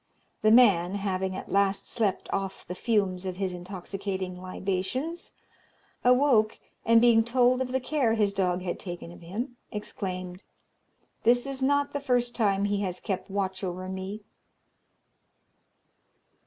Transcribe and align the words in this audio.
The 0.41 0.49
man, 0.49 0.95
having 0.95 1.35
at 1.35 1.51
last 1.51 1.87
slept 1.87 2.27
off 2.33 2.65
the 2.65 2.73
fumes 2.73 3.23
of 3.27 3.37
his 3.37 3.53
intoxicating 3.53 4.41
libations, 4.41 5.33
awoke, 6.03 6.57
and 6.83 6.99
being 6.99 7.23
told 7.23 7.61
of 7.61 7.71
the 7.71 7.79
care 7.79 8.15
his 8.15 8.33
dog 8.33 8.63
had 8.63 8.79
taken 8.79 9.11
of 9.11 9.21
him, 9.21 9.57
exclaimed, 9.71 10.41
"This 11.21 11.45
is 11.45 11.61
not 11.61 11.93
the 11.93 11.99
first 11.99 12.33
time 12.35 12.65
he 12.65 12.79
has 12.81 12.99
kept 12.99 13.29
watch 13.29 13.63
over 13.63 13.87
me." 13.87 14.23